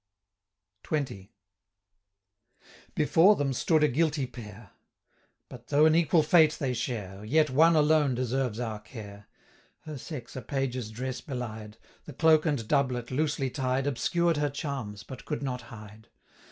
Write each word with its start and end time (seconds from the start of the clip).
380 0.83 1.25
XX. 1.25 2.65
Before 2.95 3.35
them 3.35 3.53
stood 3.53 3.83
a 3.83 3.87
guilty 3.87 4.25
pair; 4.25 4.71
But, 5.47 5.67
though 5.67 5.85
an 5.85 5.93
equal 5.93 6.23
fate 6.23 6.53
they 6.59 6.73
share, 6.73 7.23
Yet 7.23 7.51
one 7.51 7.75
alone 7.75 8.15
deserves 8.15 8.59
our 8.59 8.79
care. 8.79 9.27
Her 9.81 9.99
sex 9.99 10.35
a 10.35 10.41
page's 10.41 10.89
dress 10.89 11.21
belied; 11.21 11.77
The 12.05 12.13
cloak 12.13 12.47
and 12.47 12.67
doublet, 12.67 13.11
loosely 13.11 13.51
tied, 13.51 13.83
385 13.83 13.87
Obscured 13.91 14.37
her 14.37 14.49
charms, 14.49 15.03
but 15.03 15.23
could 15.25 15.43
not 15.43 15.61
hide. 15.69 16.07